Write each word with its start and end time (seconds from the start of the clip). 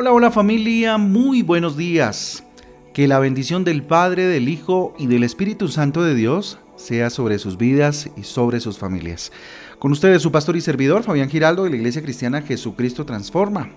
Hola, 0.00 0.12
hola 0.12 0.30
familia, 0.30 0.96
muy 0.96 1.42
buenos 1.42 1.76
días. 1.76 2.44
Que 2.94 3.08
la 3.08 3.18
bendición 3.18 3.64
del 3.64 3.82
Padre, 3.82 4.26
del 4.26 4.48
Hijo 4.48 4.94
y 4.96 5.08
del 5.08 5.24
Espíritu 5.24 5.66
Santo 5.66 6.04
de 6.04 6.14
Dios 6.14 6.60
sea 6.76 7.10
sobre 7.10 7.40
sus 7.40 7.58
vidas 7.58 8.08
y 8.16 8.22
sobre 8.22 8.60
sus 8.60 8.78
familias. 8.78 9.32
Con 9.80 9.90
ustedes 9.90 10.22
su 10.22 10.30
pastor 10.30 10.54
y 10.56 10.60
servidor 10.60 11.02
Fabián 11.02 11.28
Giraldo 11.28 11.64
de 11.64 11.70
la 11.70 11.76
Iglesia 11.78 12.00
Cristiana 12.00 12.42
Jesucristo 12.42 13.04
Transforma. 13.04 13.70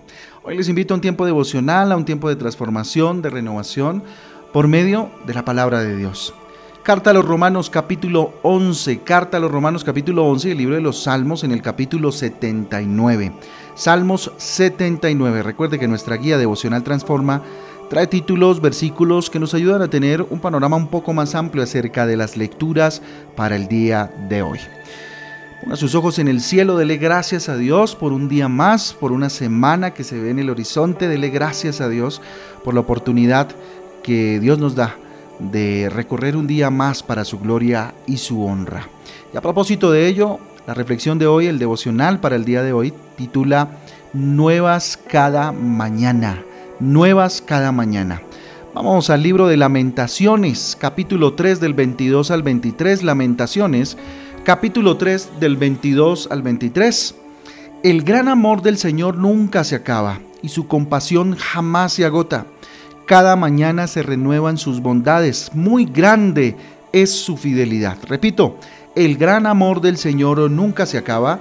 Hoy 0.44 0.56
les 0.56 0.70
invito 0.70 0.94
a 0.94 0.98
un 0.98 1.02
tiempo 1.02 1.26
devocional, 1.26 1.92
a 1.92 1.98
un 1.98 2.06
tiempo 2.06 2.30
de 2.30 2.36
transformación, 2.36 3.24
de 3.24 3.32
renovación, 3.32 4.04
por 4.54 4.68
medio 4.68 5.10
de 5.26 5.34
la 5.34 5.44
palabra 5.44 5.82
de 5.82 5.98
Dios. 5.98 6.36
Carta 6.84 7.12
a 7.12 7.14
los 7.14 7.26
Romanos 7.26 7.70
capítulo 7.70 8.34
11, 8.42 9.02
Carta 9.02 9.38
a 9.38 9.40
los 9.40 9.52
Romanos 9.52 9.84
capítulo 9.84 10.26
11, 10.26 10.52
el 10.52 10.58
libro 10.58 10.74
de 10.74 10.82
los 10.82 11.04
Salmos 11.04 11.44
en 11.44 11.52
el 11.52 11.62
capítulo 11.62 12.12
79. 12.12 13.34
Salmos 13.76 14.32
79. 14.38 15.44
Recuerde 15.44 15.78
que 15.78 15.88
nuestra 15.88 16.16
guía 16.16 16.40
devocional 16.40 16.82
Transforma 16.82 17.44
trae 17.88 18.08
títulos, 18.08 18.62
versículos 18.62 19.30
que 19.30 19.38
nos 19.38 19.54
ayudan 19.54 19.84
a 19.84 19.90
tener 19.90 20.24
un 20.24 20.40
panorama 20.40 20.76
un 20.76 20.88
poco 20.88 21.14
más 21.14 21.36
amplio 21.36 21.64
acerca 21.64 22.08
de 22.08 22.18
las 22.18 22.36
lecturas 22.36 23.04
para 23.36 23.56
el 23.56 23.68
día 23.68 24.12
de 24.28 24.42
hoy. 24.42 24.58
Ponga 25.62 25.76
sus 25.76 25.94
ojos 25.94 26.18
en 26.18 26.28
el 26.28 26.42
cielo, 26.42 26.78
dele 26.78 26.98
gracias 26.98 27.48
a 27.48 27.58
Dios 27.58 27.96
por 27.96 28.12
un 28.12 28.28
día 28.28 28.48
más, 28.48 28.94
por 28.94 29.12
una 29.12 29.30
semana 29.30 29.94
que 29.94 30.04
se 30.04 30.20
ve 30.20 30.32
en 30.32 30.40
el 30.40 30.50
horizonte, 30.50 31.08
dele 31.08 31.30
gracias 31.30 31.80
a 31.80 31.90
Dios 31.90 32.24
por 32.64 32.74
la 32.74 32.80
oportunidad 32.80 33.50
que 34.02 34.40
Dios 34.40 34.58
nos 34.58 34.74
da 34.74 34.98
de 35.50 35.90
recorrer 35.90 36.38
un 36.38 36.48
día 36.48 36.70
más 36.70 37.02
para 37.02 37.26
su 37.26 37.40
gloria 37.40 37.94
y 38.06 38.18
su 38.18 38.46
honra. 38.46 38.88
Y 39.34 39.38
a 39.38 39.42
propósito 39.42 39.92
de 39.92 40.08
ello, 40.08 40.40
la 40.68 40.74
reflexión 40.74 41.18
de 41.18 41.28
hoy, 41.28 41.48
el 41.48 41.58
devocional 41.58 42.20
para 42.20 42.36
el 42.36 42.46
día 42.46 42.62
de 42.62 42.74
hoy, 42.74 42.94
titula 43.18 43.80
Nuevas 44.14 45.00
cada 45.08 45.52
mañana. 45.52 46.44
Nuevas 46.80 47.42
cada 47.42 47.72
mañana. 47.72 48.22
Vamos 48.74 49.10
al 49.10 49.24
libro 49.24 49.48
de 49.48 49.58
Lamentaciones, 49.58 50.78
capítulo 50.80 51.34
3 51.34 51.60
del 51.60 51.74
22 51.74 52.32
al 52.32 52.44
23. 52.44 53.04
Lamentaciones, 53.04 53.98
capítulo 54.46 54.98
3 54.98 55.40
del 55.40 55.58
22 55.58 56.30
al 56.32 56.42
23. 56.42 57.16
El 57.84 58.04
gran 58.04 58.28
amor 58.28 58.62
del 58.62 58.78
Señor 58.78 59.18
nunca 59.18 59.64
se 59.64 59.76
acaba 59.76 60.20
y 60.42 60.50
su 60.50 60.68
compasión 60.68 61.36
jamás 61.36 61.94
se 61.94 62.06
agota. 62.06 62.46
Cada 63.06 63.36
mañana 63.36 63.88
se 63.88 64.04
renuevan 64.04 64.58
sus 64.58 64.82
bondades. 64.82 65.52
Muy 65.54 65.86
grande 65.86 66.56
es 66.92 67.12
su 67.12 67.38
fidelidad. 67.38 67.98
Repito, 68.08 68.58
el 68.96 69.18
gran 69.18 69.46
amor 69.46 69.82
del 69.82 69.98
Señor 69.98 70.50
nunca 70.50 70.86
se 70.86 70.98
acaba 70.98 71.40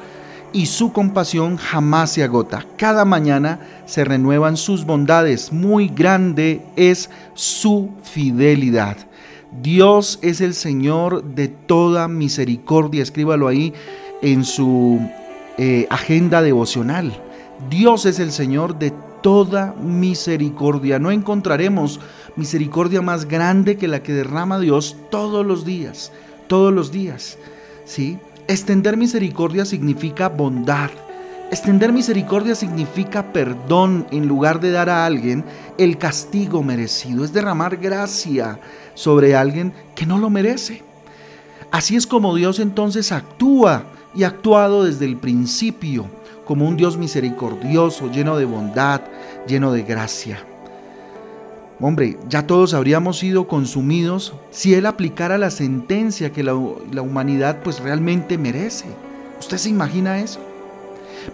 y 0.52 0.66
su 0.66 0.92
compasión 0.92 1.56
jamás 1.56 2.10
se 2.12 2.22
agota. 2.22 2.64
Cada 2.76 3.04
mañana 3.04 3.60
se 3.86 4.04
renuevan 4.04 4.56
sus 4.56 4.84
bondades. 4.84 5.52
Muy 5.52 5.88
grande 5.88 6.62
es 6.76 7.10
su 7.34 7.90
fidelidad. 8.02 8.96
Dios 9.62 10.18
es 10.22 10.40
el 10.40 10.54
Señor 10.54 11.24
de 11.24 11.48
toda 11.48 12.08
misericordia. 12.08 13.02
Escríbalo 13.02 13.48
ahí 13.48 13.72
en 14.22 14.44
su 14.44 15.00
eh, 15.58 15.86
agenda 15.90 16.42
devocional. 16.42 17.12
Dios 17.68 18.06
es 18.06 18.18
el 18.18 18.32
Señor 18.32 18.78
de 18.78 18.92
toda 19.22 19.74
misericordia. 19.74 20.98
No 20.98 21.10
encontraremos 21.10 22.00
misericordia 22.36 23.02
más 23.02 23.26
grande 23.26 23.76
que 23.76 23.88
la 23.88 24.02
que 24.02 24.12
derrama 24.12 24.58
Dios 24.58 24.96
todos 25.10 25.44
los 25.44 25.64
días 25.64 26.12
todos 26.50 26.74
los 26.74 26.90
días. 26.90 27.38
¿sí? 27.84 28.18
Extender 28.48 28.96
misericordia 28.96 29.64
significa 29.64 30.28
bondad. 30.28 30.90
Extender 31.52 31.92
misericordia 31.92 32.56
significa 32.56 33.32
perdón 33.32 34.06
en 34.10 34.26
lugar 34.26 34.58
de 34.58 34.72
dar 34.72 34.90
a 34.90 35.06
alguien 35.06 35.44
el 35.78 35.96
castigo 35.96 36.64
merecido. 36.64 37.24
Es 37.24 37.32
derramar 37.32 37.76
gracia 37.76 38.58
sobre 38.94 39.36
alguien 39.36 39.72
que 39.94 40.06
no 40.06 40.18
lo 40.18 40.28
merece. 40.28 40.82
Así 41.70 41.94
es 41.94 42.04
como 42.04 42.34
Dios 42.34 42.58
entonces 42.58 43.12
actúa 43.12 43.84
y 44.12 44.24
ha 44.24 44.28
actuado 44.28 44.82
desde 44.82 45.04
el 45.04 45.16
principio 45.16 46.06
como 46.50 46.66
un 46.66 46.76
Dios 46.76 46.98
misericordioso, 46.98 48.10
lleno 48.10 48.36
de 48.36 48.44
bondad, 48.44 49.02
lleno 49.46 49.70
de 49.70 49.84
gracia. 49.84 50.42
Hombre, 51.78 52.18
ya 52.28 52.44
todos 52.44 52.74
habríamos 52.74 53.20
sido 53.20 53.46
consumidos 53.46 54.34
si 54.50 54.74
Él 54.74 54.86
aplicara 54.86 55.38
la 55.38 55.52
sentencia 55.52 56.32
que 56.32 56.42
la, 56.42 56.54
humanidad 56.54 57.58
pues 57.62 57.78
realmente 57.78 58.36
merece. 58.36 58.86
¿Usted 59.38 59.58
se 59.58 59.68
imagina 59.68 60.18
eso? 60.18 60.40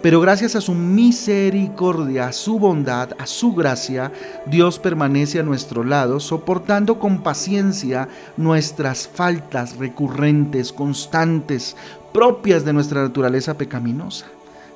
Pero 0.03 0.21
gracias 0.21 0.55
a 0.55 0.61
su 0.61 0.75
misericordia, 0.75 2.27
a 2.27 2.31
su 2.31 2.59
bondad, 2.59 3.09
a 3.17 3.25
su 3.25 3.55
gracia, 3.55 4.11
Dios 4.45 4.77
permanece 4.77 5.39
a 5.39 5.43
nuestro 5.43 5.83
lado, 5.83 6.19
soportando 6.19 6.99
con 6.99 7.23
paciencia 7.23 8.07
nuestras 8.37 9.07
faltas 9.07 9.77
recurrentes, 9.77 10.71
constantes, 10.71 11.75
propias 12.13 12.63
de 12.63 12.73
nuestra 12.73 13.01
naturaleza 13.01 13.57
pecaminosa. 13.57 14.27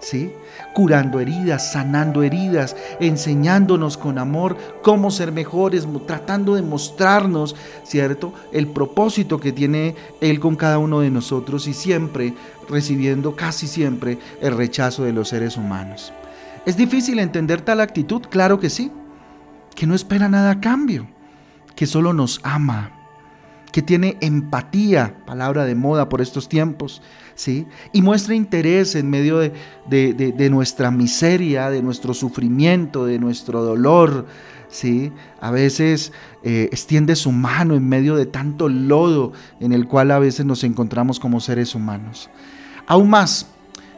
¿Sí? 0.02 0.34
Curando 0.74 1.20
heridas, 1.20 1.72
sanando 1.72 2.24
heridas, 2.24 2.76
enseñándonos 3.00 3.98
con 3.98 4.18
amor 4.18 4.58
cómo 4.82 5.12
ser 5.12 5.32
mejores, 5.32 5.88
tratando 6.06 6.56
de 6.56 6.62
mostrarnos, 6.62 7.56
¿cierto? 7.84 8.34
El 8.52 8.68
propósito 8.68 9.40
que 9.40 9.52
tiene 9.52 9.96
Él 10.20 10.40
con 10.40 10.56
cada 10.56 10.78
uno 10.80 11.00
de 11.00 11.12
nosotros 11.12 11.68
y 11.68 11.74
siempre 11.74 12.34
recibiendo, 12.68 13.36
casi 13.36 13.68
siempre, 13.68 14.18
el 14.42 14.56
rechazo 14.56 15.04
de 15.04 15.14
los 15.14 15.30
seres 15.30 15.58
humanos. 15.58 16.12
¿Es 16.66 16.78
difícil 16.78 17.20
entender 17.20 17.62
tal 17.62 17.80
actitud? 17.80 18.22
Claro 18.30 18.60
que 18.60 18.70
sí. 18.70 18.92
Que 19.76 19.88
no 19.88 19.96
espera 19.96 20.28
nada 20.28 20.52
a 20.52 20.60
cambio, 20.60 21.08
que 21.76 21.88
solo 21.88 22.14
nos 22.14 22.42
ama, 22.44 23.01
que 23.72 23.82
tiene 23.82 24.18
empatía, 24.22 25.16
palabra 25.26 25.66
de 25.66 25.76
moda 25.76 26.10
por 26.10 26.22
estos 26.22 26.50
tiempos, 26.50 27.02
¿sí? 27.36 27.68
Y 27.94 28.02
muestra 28.02 28.36
interés 28.36 28.96
en 28.96 29.10
medio 29.10 29.40
de, 29.40 30.50
nuestra 30.52 30.92
miseria, 30.92 31.70
de 31.70 31.82
nuestro 31.82 32.14
sufrimiento, 32.14 33.06
de 33.06 33.20
nuestro 33.20 33.64
dolor, 33.64 34.26
¿sí? 34.70 35.12
A 35.40 35.52
veces 35.52 36.12
eh, 36.44 36.70
extiende 36.72 37.16
su 37.16 37.32
mano 37.32 37.76
en 37.76 37.88
medio 37.88 38.16
de 38.16 38.26
tanto 38.26 38.68
lodo 38.68 39.34
en 39.60 39.72
el 39.72 39.88
cual 39.88 40.12
a 40.12 40.20
veces 40.20 40.46
nos 40.46 40.64
encontramos 40.64 41.20
como 41.20 41.40
seres 41.40 41.74
humanos. 41.74 42.30
Aún 42.88 43.10
más, 43.10 43.48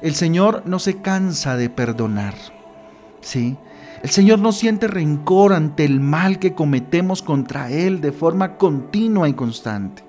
el 0.02 0.16
Señor 0.16 0.64
no 0.66 0.80
se 0.80 1.02
cansa 1.02 1.58
de 1.58 1.70
perdonar, 1.70 2.36
¿sí? 3.22 3.58
El 4.04 4.10
Señor 4.10 4.40
no 4.40 4.52
siente 4.52 4.88
rencor 4.88 5.54
ante 5.54 5.86
el 5.86 6.02
mal 6.02 6.38
que 6.38 6.54
cometemos 6.54 7.22
contra 7.22 7.72
Él 7.72 8.02
de 8.02 8.12
forma 8.12 8.58
continua 8.58 9.30
y 9.30 9.34
constante. 9.34 10.04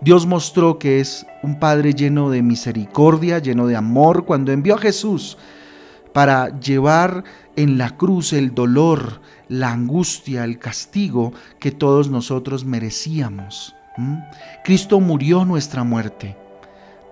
Dios 0.00 0.26
mostró 0.26 0.78
que 0.78 1.00
es 1.00 1.26
un 1.42 1.58
Padre 1.58 1.92
lleno 1.92 2.30
de 2.30 2.42
misericordia, 2.42 3.40
lleno 3.40 3.66
de 3.66 3.74
amor, 3.74 4.26
cuando 4.26 4.52
envió 4.52 4.76
a 4.76 4.78
Jesús 4.78 5.38
para 6.12 6.60
llevar 6.60 7.24
en 7.56 7.78
la 7.78 7.96
cruz 7.96 8.32
el 8.32 8.54
dolor, 8.54 9.20
la 9.48 9.72
angustia, 9.72 10.44
el 10.44 10.60
castigo 10.60 11.32
que 11.58 11.72
todos 11.72 12.08
nosotros 12.08 12.64
merecíamos. 12.64 13.74
Cristo 14.62 15.00
murió 15.00 15.44
nuestra 15.44 15.82
muerte 15.82 16.36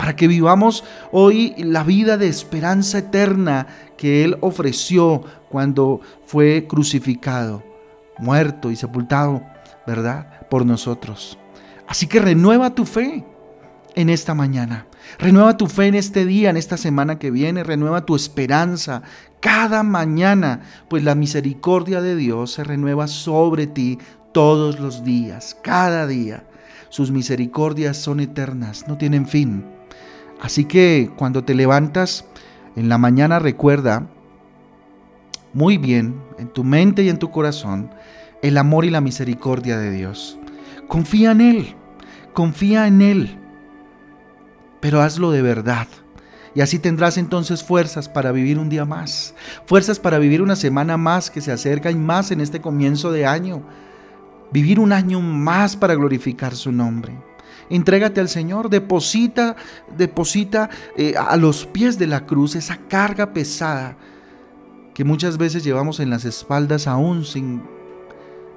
para 0.04 0.16
que 0.16 0.28
vivamos 0.28 0.84
hoy 1.12 1.54
la 1.56 1.82
vida 1.82 2.18
de 2.18 2.28
esperanza 2.28 2.98
eterna 2.98 3.66
que 3.96 4.22
Él 4.22 4.36
ofreció 4.42 5.24
cuando 5.48 6.02
fue 6.26 6.66
crucificado, 6.68 7.64
muerto 8.18 8.70
y 8.70 8.76
sepultado, 8.76 9.42
¿verdad? 9.86 10.46
Por 10.50 10.66
nosotros. 10.66 11.38
Así 11.88 12.06
que 12.06 12.20
renueva 12.20 12.74
tu 12.74 12.84
fe 12.84 13.24
en 13.94 14.10
esta 14.10 14.34
mañana. 14.34 14.86
Renueva 15.18 15.56
tu 15.56 15.68
fe 15.68 15.86
en 15.86 15.94
este 15.94 16.26
día, 16.26 16.50
en 16.50 16.58
esta 16.58 16.76
semana 16.76 17.18
que 17.18 17.30
viene. 17.30 17.64
Renueva 17.64 18.04
tu 18.04 18.14
esperanza 18.14 19.00
cada 19.40 19.82
mañana, 19.82 20.60
pues 20.90 21.02
la 21.02 21.14
misericordia 21.14 22.02
de 22.02 22.14
Dios 22.14 22.52
se 22.52 22.64
renueva 22.64 23.08
sobre 23.08 23.66
ti 23.66 23.98
todos 24.32 24.80
los 24.80 25.02
días, 25.02 25.56
cada 25.62 26.06
día. 26.06 26.44
Sus 26.90 27.10
misericordias 27.10 27.96
son 27.96 28.20
eternas, 28.20 28.86
no 28.86 28.98
tienen 28.98 29.26
fin. 29.26 29.73
Así 30.44 30.66
que 30.66 31.10
cuando 31.16 31.42
te 31.42 31.54
levantas 31.54 32.26
en 32.76 32.90
la 32.90 32.98
mañana 32.98 33.38
recuerda 33.38 34.06
muy 35.54 35.78
bien 35.78 36.20
en 36.38 36.48
tu 36.48 36.64
mente 36.64 37.02
y 37.02 37.08
en 37.08 37.18
tu 37.18 37.30
corazón 37.30 37.90
el 38.42 38.58
amor 38.58 38.84
y 38.84 38.90
la 38.90 39.00
misericordia 39.00 39.78
de 39.78 39.90
Dios. 39.90 40.38
Confía 40.86 41.30
en 41.30 41.40
Él, 41.40 41.74
confía 42.34 42.86
en 42.86 43.00
Él, 43.00 43.38
pero 44.80 45.00
hazlo 45.00 45.30
de 45.30 45.40
verdad. 45.40 45.88
Y 46.54 46.60
así 46.60 46.78
tendrás 46.78 47.16
entonces 47.16 47.64
fuerzas 47.64 48.10
para 48.10 48.30
vivir 48.30 48.58
un 48.58 48.68
día 48.68 48.84
más, 48.84 49.34
fuerzas 49.64 49.98
para 49.98 50.18
vivir 50.18 50.42
una 50.42 50.56
semana 50.56 50.98
más 50.98 51.30
que 51.30 51.40
se 51.40 51.52
acerca 51.52 51.90
y 51.90 51.94
más 51.94 52.30
en 52.32 52.42
este 52.42 52.60
comienzo 52.60 53.12
de 53.12 53.24
año, 53.24 53.62
vivir 54.52 54.78
un 54.78 54.92
año 54.92 55.22
más 55.22 55.74
para 55.74 55.94
glorificar 55.94 56.54
su 56.54 56.70
nombre. 56.70 57.14
Entrégate 57.70 58.20
al 58.20 58.28
Señor, 58.28 58.68
deposita, 58.68 59.56
deposita 59.96 60.70
eh, 60.96 61.14
a 61.16 61.36
los 61.36 61.66
pies 61.66 61.98
de 61.98 62.06
la 62.06 62.26
cruz 62.26 62.54
esa 62.54 62.76
carga 62.88 63.32
pesada 63.32 63.96
que 64.94 65.04
muchas 65.04 65.38
veces 65.38 65.64
llevamos 65.64 65.98
en 66.00 66.10
las 66.10 66.24
espaldas 66.24 66.86
aún 66.86 67.24
sin 67.24 67.62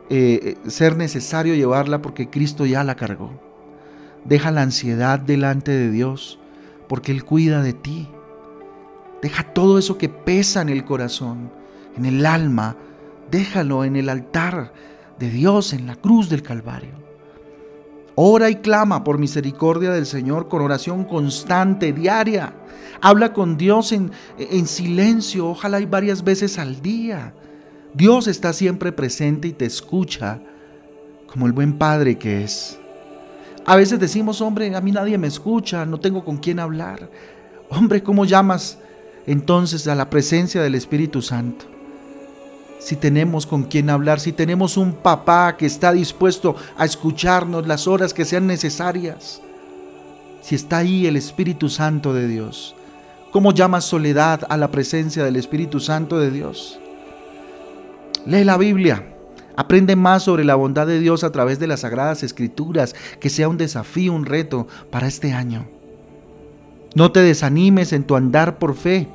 eh, 0.09 0.55
ser 0.67 0.95
necesario 0.95 1.55
llevarla 1.55 2.01
porque 2.01 2.29
Cristo 2.29 2.65
ya 2.65 2.83
la 2.83 2.95
cargó. 2.95 3.31
Deja 4.23 4.51
la 4.51 4.61
ansiedad 4.61 5.19
delante 5.19 5.71
de 5.71 5.89
Dios 5.89 6.39
porque 6.87 7.11
Él 7.11 7.23
cuida 7.23 7.61
de 7.61 7.73
ti. 7.73 8.07
Deja 9.21 9.43
todo 9.43 9.79
eso 9.79 9.97
que 9.97 10.09
pesa 10.09 10.61
en 10.61 10.69
el 10.69 10.85
corazón, 10.85 11.51
en 11.95 12.05
el 12.05 12.25
alma, 12.25 12.77
déjalo 13.31 13.83
en 13.83 13.95
el 13.95 14.09
altar 14.09 14.73
de 15.17 15.29
Dios, 15.29 15.73
en 15.73 15.87
la 15.87 15.95
cruz 15.95 16.29
del 16.29 16.43
Calvario. 16.43 17.06
Ora 18.19 18.49
y 18.49 18.55
clama 18.55 19.03
por 19.03 19.19
misericordia 19.19 19.91
del 19.91 20.07
Señor 20.07 20.47
con 20.47 20.63
oración 20.63 21.03
constante, 21.03 21.93
diaria. 21.93 22.51
Habla 22.99 23.31
con 23.31 23.59
Dios 23.59 23.91
en, 23.91 24.11
en 24.39 24.65
silencio, 24.65 25.49
ojalá 25.49 25.79
y 25.79 25.85
varias 25.85 26.23
veces 26.23 26.57
al 26.57 26.81
día. 26.81 27.35
Dios 27.93 28.25
está 28.25 28.53
siempre 28.53 28.91
presente 28.91 29.49
y 29.49 29.53
te 29.53 29.65
escucha 29.65 30.39
como 31.31 31.45
el 31.45 31.51
buen 31.51 31.77
padre 31.77 32.17
que 32.17 32.43
es. 32.43 32.79
A 33.67 33.75
veces 33.75 33.99
decimos, 33.99 34.41
hombre, 34.41 34.75
a 34.75 34.81
mí 34.81 34.91
nadie 34.91 35.19
me 35.19 35.27
escucha, 35.27 35.85
no 35.85 35.99
tengo 35.99 36.25
con 36.25 36.37
quién 36.37 36.59
hablar. 36.59 37.11
Hombre, 37.69 38.01
¿cómo 38.01 38.25
llamas 38.25 38.79
entonces 39.27 39.87
a 39.87 39.93
la 39.93 40.09
presencia 40.09 40.63
del 40.63 40.73
Espíritu 40.73 41.21
Santo? 41.21 41.76
Si 42.87 42.95
tenemos 42.95 43.45
con 43.45 43.63
quién 43.63 43.89
hablar, 43.89 44.21
si 44.21 44.31
tenemos 44.31 44.77
un 44.77 44.93
papá 44.93 45.57
que 45.57 45.65
está 45.65 45.91
dispuesto 45.91 46.55
a 46.77 46.85
escucharnos 46.85 47.67
las 47.67 47.85
horas 47.85 48.13
que 48.13 48.23
sean 48.23 48.47
necesarias, 48.47 49.41
si 50.39 50.55
está 50.55 50.77
ahí 50.77 51.05
el 51.05 51.17
Espíritu 51.17 51.67
Santo 51.67 52.13
de 52.13 52.29
Dios, 52.29 52.75
¿cómo 53.33 53.51
llamas 53.51 53.83
soledad 53.83 54.47
a 54.47 54.55
la 54.55 54.71
presencia 54.71 55.25
del 55.25 55.35
Espíritu 55.35 55.81
Santo 55.81 56.17
de 56.17 56.31
Dios? 56.31 56.79
Lee 58.25 58.45
la 58.45 58.55
Biblia, 58.55 59.03
Aprende 59.57 59.97
más 59.97 60.23
sobre 60.23 60.45
la 60.45 60.55
bondad 60.55 60.87
de 60.87 61.01
Dios 61.01 61.25
a 61.25 61.31
través 61.33 61.59
de 61.59 61.67
las 61.67 61.81
sagradas 61.81 62.23
escrituras, 62.23 62.95
que 63.19 63.29
sea 63.29 63.49
un 63.49 63.57
desafío, 63.57 64.13
un 64.13 64.25
reto 64.25 64.65
para 64.91 65.07
este 65.07 65.33
año. 65.33 65.67
No 66.95 67.11
te 67.11 67.19
desanimes 67.19 67.91
en 67.91 68.05
tu 68.05 68.15
andar 68.15 68.59
por 68.59 68.77
fe. 68.77 69.09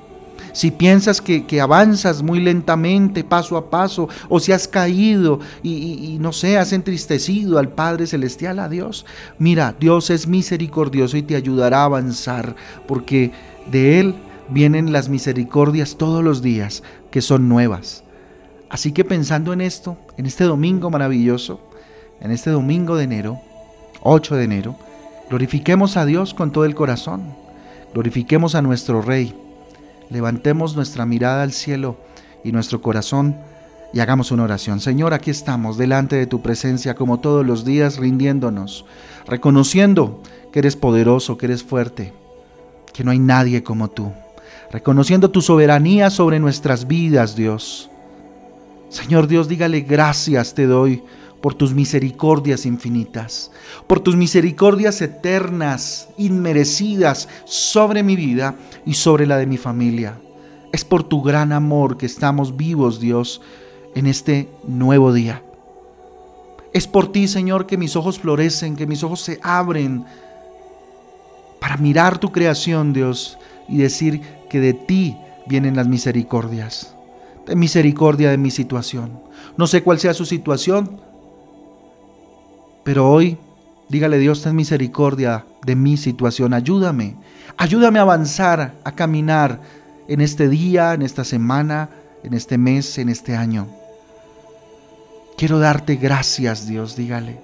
Si 0.52 0.70
piensas 0.70 1.20
que, 1.20 1.60
avanzas 1.60 2.22
muy 2.22 2.40
lentamente, 2.40 3.24
paso 3.24 3.56
a 3.56 3.70
paso, 3.70 4.08
o 4.28 4.40
si 4.40 4.52
has 4.52 4.66
caído 4.68 5.40
y, 5.62 6.14
y 6.14 6.18
no 6.18 6.32
sé, 6.32 6.58
has 6.58 6.72
entristecido 6.72 7.58
al 7.58 7.68
Padre 7.68 8.06
Celestial, 8.06 8.58
a 8.58 8.68
Dios, 8.68 9.06
mira, 9.38 9.74
Dios 9.78 10.10
es 10.10 10.26
misericordioso 10.26 11.16
y 11.16 11.22
te 11.22 11.36
ayudará 11.36 11.82
a 11.82 11.84
avanzar, 11.84 12.56
porque 12.86 13.32
de 13.70 14.00
Él 14.00 14.14
vienen 14.48 14.92
las 14.92 15.08
misericordias 15.08 15.96
todos 15.96 16.22
los 16.22 16.42
días, 16.42 16.82
que 17.10 17.20
son 17.20 17.48
nuevas. 17.48 18.04
Así 18.68 18.92
que 18.92 19.04
pensando 19.04 19.52
en 19.52 19.60
esto, 19.60 19.98
en 20.16 20.26
este 20.26 20.44
domingo 20.44 20.90
maravilloso, 20.90 21.60
en 22.20 22.30
este 22.30 22.50
domingo 22.50 22.96
de 22.96 23.04
enero, 23.04 23.40
8 24.02 24.36
de 24.36 24.44
enero, 24.44 24.76
glorifiquemos 25.28 25.96
a 25.96 26.06
Dios 26.06 26.34
con 26.34 26.52
todo 26.52 26.64
el 26.64 26.74
corazón, 26.74 27.34
glorifiquemos 27.92 28.54
a 28.54 28.62
nuestro 28.62 29.02
Rey, 29.02 29.34
levantemos 30.12 30.76
nuestra 30.76 31.06
mirada 31.06 31.42
al 31.42 31.52
cielo 31.52 31.96
y 32.44 32.52
nuestro 32.52 32.82
corazón 32.82 33.36
y 33.92 34.00
hagamos 34.00 34.30
una 34.30 34.44
oración. 34.44 34.80
Señor, 34.80 35.14
aquí 35.14 35.30
estamos 35.30 35.76
delante 35.76 36.16
de 36.16 36.26
tu 36.26 36.42
presencia 36.42 36.94
como 36.94 37.20
todos 37.20 37.44
los 37.44 37.64
días, 37.64 37.96
rindiéndonos, 37.96 38.84
reconociendo 39.26 40.22
que 40.52 40.60
eres 40.60 40.76
poderoso, 40.76 41.38
que 41.38 41.46
eres 41.46 41.62
fuerte, 41.62 42.12
que 42.92 43.04
no 43.04 43.10
hay 43.10 43.18
nadie 43.18 43.62
como 43.62 43.88
tú, 43.88 44.12
reconociendo 44.70 45.30
tu 45.30 45.40
soberanía 45.40 46.10
sobre 46.10 46.38
nuestras 46.38 46.86
vidas, 46.86 47.34
Dios 47.34 47.88
Señor 48.92 49.26
Dios, 49.26 49.48
dígale 49.48 49.80
gracias 49.80 50.52
te 50.52 50.66
doy 50.66 51.02
por 51.42 51.54
tus 51.54 51.74
misericordias 51.74 52.64
infinitas, 52.64 53.50
por 53.86 54.00
tus 54.00 54.16
misericordias 54.16 55.02
eternas, 55.02 56.08
inmerecidas 56.16 57.28
sobre 57.44 58.02
mi 58.02 58.16
vida 58.16 58.54
y 58.86 58.94
sobre 58.94 59.26
la 59.26 59.36
de 59.36 59.46
mi 59.46 59.58
familia. 59.58 60.18
Es 60.72 60.84
por 60.84 61.02
tu 61.02 61.20
gran 61.20 61.52
amor 61.52 61.98
que 61.98 62.06
estamos 62.06 62.56
vivos, 62.56 63.00
Dios, 63.00 63.42
en 63.94 64.06
este 64.06 64.48
nuevo 64.66 65.12
día. 65.12 65.42
Es 66.72 66.86
por 66.86 67.12
ti, 67.12 67.28
Señor, 67.28 67.66
que 67.66 67.76
mis 67.76 67.96
ojos 67.96 68.18
florecen, 68.18 68.76
que 68.76 68.86
mis 68.86 69.02
ojos 69.02 69.20
se 69.20 69.38
abren 69.42 70.06
para 71.60 71.76
mirar 71.76 72.18
tu 72.18 72.32
creación, 72.32 72.94
Dios, 72.94 73.36
y 73.68 73.76
decir 73.78 74.22
que 74.48 74.60
de 74.60 74.72
ti 74.72 75.16
vienen 75.46 75.76
las 75.76 75.88
misericordias 75.88 76.94
de 77.46 77.56
misericordia 77.56 78.30
de 78.30 78.38
mi 78.38 78.50
situación. 78.50 79.20
No 79.56 79.66
sé 79.66 79.82
cuál 79.82 79.98
sea 79.98 80.14
su 80.14 80.24
situación, 80.24 81.00
pero 82.84 83.10
hoy 83.10 83.38
dígale 83.88 84.18
Dios, 84.18 84.42
ten 84.42 84.56
misericordia 84.56 85.44
de 85.64 85.76
mi 85.76 85.96
situación. 85.96 86.54
Ayúdame, 86.54 87.16
ayúdame 87.56 87.98
a 87.98 88.02
avanzar, 88.02 88.74
a 88.84 88.92
caminar 88.92 89.60
en 90.08 90.20
este 90.20 90.48
día, 90.48 90.94
en 90.94 91.02
esta 91.02 91.24
semana, 91.24 91.90
en 92.22 92.34
este 92.34 92.58
mes, 92.58 92.98
en 92.98 93.08
este 93.08 93.36
año. 93.36 93.68
Quiero 95.36 95.58
darte 95.58 95.96
gracias, 95.96 96.66
Dios, 96.66 96.96
dígale. 96.96 97.40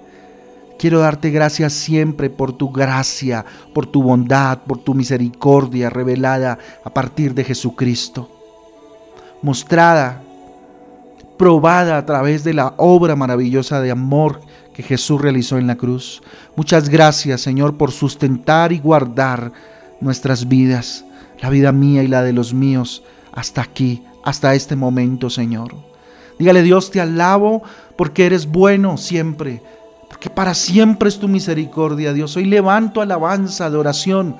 Quiero 0.77 0.99
darte 0.99 1.29
gracias 1.29 1.73
siempre 1.73 2.29
por 2.29 2.53
tu 2.53 2.71
gracia, 2.71 3.45
por 3.73 3.85
tu 3.85 4.01
bondad, 4.01 4.59
por 4.59 4.77
tu 4.77 4.93
misericordia 4.93 5.89
revelada 5.89 6.57
a 6.83 6.93
partir 6.93 7.33
de 7.33 7.43
Jesucristo 7.43 8.39
mostrada, 9.41 10.21
probada 11.39 11.97
a 11.97 12.05
través 12.05 12.43
de 12.43 12.53
la 12.53 12.73
obra 12.75 13.15
maravillosa 13.15 13.79
de 13.79 13.91
amor 13.91 14.41
que 14.73 14.83
Jesús 14.83 15.21
realizó 15.21 15.57
en 15.57 15.67
la 15.67 15.77
cruz. 15.77 16.21
Muchas 16.57 16.89
gracias, 16.89 17.39
Señor, 17.39 17.77
por 17.77 17.93
sustentar 17.93 18.73
y 18.73 18.79
guardar 18.79 19.53
nuestras 20.01 20.49
vidas, 20.49 21.05
la 21.39 21.49
vida 21.49 21.71
mía 21.71 22.03
y 22.03 22.09
la 22.09 22.23
de 22.23 22.33
los 22.33 22.53
míos, 22.53 23.03
hasta 23.31 23.61
aquí, 23.61 24.03
hasta 24.21 24.53
este 24.53 24.75
momento, 24.75 25.29
Señor. 25.29 25.73
Dígale, 26.37 26.61
Dios, 26.61 26.91
te 26.91 26.99
alabo 26.99 27.63
porque 27.95 28.25
eres 28.25 28.45
bueno 28.45 28.97
siempre, 28.97 29.63
porque 30.09 30.29
para 30.29 30.53
siempre 30.53 31.07
es 31.07 31.19
tu 31.19 31.29
misericordia, 31.29 32.11
Dios. 32.11 32.35
Hoy 32.35 32.45
levanto 32.45 32.99
alabanza, 32.99 33.69
de 33.69 33.77
oración, 33.77 34.35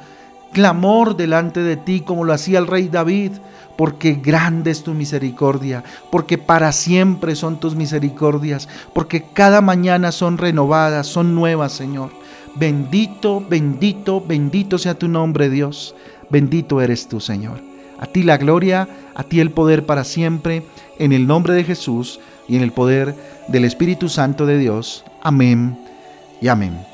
clamor 0.52 1.16
delante 1.16 1.62
de 1.62 1.78
ti, 1.78 2.02
como 2.02 2.24
lo 2.24 2.34
hacía 2.34 2.60
el 2.60 2.68
rey 2.68 2.88
David 2.88 3.34
porque 3.80 4.16
grande 4.16 4.72
es 4.72 4.84
tu 4.84 4.94
misericordia, 4.94 5.86
porque 6.12 6.38
para 6.38 6.74
siempre 6.74 7.34
son 7.34 7.62
tus 7.62 7.76
misericordias, 7.76 8.68
porque 8.92 9.24
cada 9.32 9.62
mañana 9.62 10.12
son 10.12 10.38
renovadas, 10.38 11.08
son 11.08 11.34
nuevas, 11.34 11.72
Señor. 11.72 12.12
Bendito, 12.56 13.40
bendito, 13.40 14.20
bendito 14.20 14.78
sea 14.78 14.96
tu 14.96 15.08
nombre, 15.08 15.50
Dios. 15.50 15.96
Bendito 16.30 16.82
eres 16.82 17.08
tú, 17.08 17.22
Señor. 17.22 17.62
A 18.02 18.06
ti 18.06 18.24
la 18.24 18.36
gloria, 18.36 18.90
a 19.16 19.24
ti 19.24 19.40
el 19.40 19.52
poder 19.52 19.86
para 19.86 20.04
siempre, 20.04 20.66
en 20.98 21.14
el 21.14 21.26
nombre 21.26 21.54
de 21.54 21.64
Jesús 21.64 22.20
y 22.50 22.58
en 22.58 22.64
el 22.64 22.74
poder 22.74 23.16
del 23.48 23.64
Espíritu 23.64 24.10
Santo 24.10 24.46
de 24.46 24.58
Dios. 24.58 25.06
Amén 25.24 25.80
y 26.42 26.50
amén. 26.50 26.89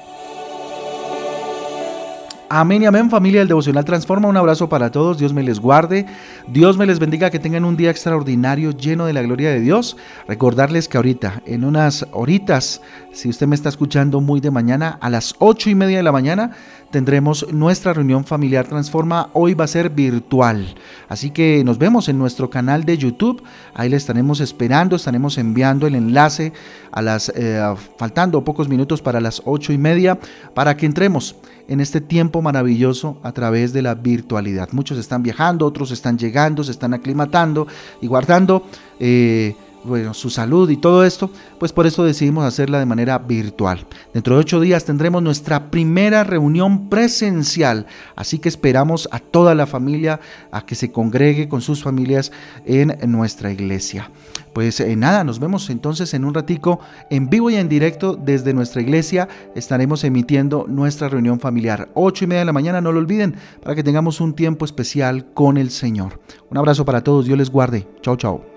Amén 2.47 2.83
y 2.83 2.85
amén 2.85 3.09
familia 3.09 3.39
del 3.41 3.47
Devocional 3.47 3.85
Transforma. 3.85 4.27
Un 4.27 4.37
abrazo 4.37 4.69
para 4.69 4.91
todos. 4.91 5.17
Dios 5.17 5.33
me 5.33 5.41
les 5.41 5.59
guarde. 5.59 6.05
Dios 6.47 6.77
me 6.77 6.85
les 6.85 6.99
bendiga. 6.99 7.31
Que 7.31 7.39
tengan 7.39 7.65
un 7.65 7.75
día 7.75 7.89
extraordinario 7.89 8.69
lleno 8.69 9.07
de 9.07 9.13
la 9.13 9.23
gloria 9.23 9.49
de 9.49 9.59
Dios. 9.61 9.97
Recordarles 10.27 10.87
que 10.87 10.97
ahorita, 10.97 11.41
en 11.47 11.63
unas 11.63 12.05
horitas, 12.11 12.81
si 13.11 13.29
usted 13.29 13.47
me 13.47 13.55
está 13.55 13.69
escuchando 13.69 14.21
muy 14.21 14.41
de 14.41 14.51
mañana, 14.51 14.99
a 15.01 15.09
las 15.09 15.33
ocho 15.39 15.71
y 15.71 15.75
media 15.75 15.97
de 15.97 16.03
la 16.03 16.11
mañana, 16.11 16.51
tendremos 16.95 17.45
nuestra 17.51 17.91
reunión 17.91 18.23
familiar 18.23 18.65
Transforma. 18.67 19.29
Hoy 19.33 19.53
va 19.53 19.65
a 19.65 19.67
ser 19.67 19.89
virtual. 19.89 20.75
Así 21.09 21.29
que 21.29 21.61
nos 21.65 21.77
vemos 21.77 22.07
en 22.07 22.17
nuestro 22.17 22.49
canal 22.49 22.85
de 22.85 22.97
YouTube. 22.97 23.43
Ahí 23.73 23.89
le 23.89 23.97
estaremos 23.97 24.39
esperando, 24.39 24.95
estaremos 24.95 25.37
enviando 25.37 25.87
el 25.87 25.95
enlace 25.95 26.53
a 26.93 27.01
las, 27.01 27.33
eh, 27.35 27.61
faltando 27.97 28.45
pocos 28.45 28.69
minutos 28.69 29.01
para 29.01 29.19
las 29.19 29.41
ocho 29.43 29.73
y 29.73 29.77
media, 29.77 30.17
para 30.53 30.77
que 30.77 30.85
entremos 30.85 31.35
en 31.67 31.81
este 31.81 31.99
tiempo 31.99 32.41
maravilloso 32.41 33.17
a 33.23 33.33
través 33.33 33.73
de 33.73 33.81
la 33.81 33.95
virtualidad. 33.95 34.69
Muchos 34.71 34.97
están 34.97 35.21
viajando, 35.21 35.65
otros 35.65 35.91
están 35.91 36.17
llegando, 36.17 36.63
se 36.63 36.71
están 36.71 36.93
aclimatando 36.93 37.67
y 37.99 38.07
guardando. 38.07 38.63
Eh, 39.01 39.53
bueno, 39.85 40.13
su 40.13 40.29
salud 40.29 40.69
y 40.69 40.77
todo 40.77 41.05
esto, 41.05 41.29
pues 41.59 41.71
por 41.71 41.87
eso 41.87 42.03
decidimos 42.03 42.45
hacerla 42.45 42.79
de 42.79 42.85
manera 42.85 43.17
virtual. 43.17 43.85
Dentro 44.13 44.35
de 44.35 44.41
ocho 44.41 44.59
días 44.59 44.85
tendremos 44.85 45.21
nuestra 45.21 45.71
primera 45.71 46.23
reunión 46.23 46.89
presencial, 46.89 47.85
así 48.15 48.39
que 48.39 48.49
esperamos 48.49 49.07
a 49.11 49.19
toda 49.19 49.55
la 49.55 49.67
familia 49.67 50.19
a 50.51 50.65
que 50.65 50.75
se 50.75 50.91
congregue 50.91 51.47
con 51.47 51.61
sus 51.61 51.83
familias 51.83 52.31
en 52.65 52.95
nuestra 53.11 53.51
iglesia. 53.51 54.09
Pues 54.55 54.79
eh, 54.79 54.95
nada, 54.95 55.25
nos 55.25 55.39
vemos 55.39 55.69
entonces 55.69 56.13
en 56.13 56.23
un 56.23 56.33
ratico 56.33 56.79
en 57.09 57.29
vivo 57.29 57.49
y 57.49 57.55
en 57.55 57.67
directo 57.67 58.15
desde 58.15 58.53
nuestra 58.53 58.81
iglesia. 58.81 59.27
Estaremos 59.53 60.05
emitiendo 60.05 60.65
nuestra 60.65 61.09
reunión 61.09 61.41
familiar. 61.41 61.89
Ocho 61.93 62.23
y 62.23 62.27
media 62.27 62.39
de 62.39 62.45
la 62.45 62.53
mañana, 62.53 62.79
no 62.79 62.93
lo 62.93 62.99
olviden, 62.99 63.35
para 63.61 63.75
que 63.75 63.83
tengamos 63.83 64.21
un 64.21 64.33
tiempo 64.33 64.63
especial 64.63 65.25
con 65.33 65.57
el 65.57 65.71
Señor. 65.71 66.21
Un 66.49 66.57
abrazo 66.57 66.85
para 66.85 67.03
todos, 67.03 67.25
Dios 67.25 67.37
les 67.37 67.49
guarde. 67.49 67.85
Chao, 68.01 68.15
chao. 68.15 68.54